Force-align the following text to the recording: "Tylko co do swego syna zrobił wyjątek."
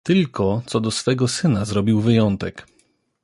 "Tylko 0.03 0.61
co 0.65 0.79
do 0.79 0.91
swego 0.91 1.27
syna 1.27 1.65
zrobił 1.65 2.01
wyjątek." 2.01 2.65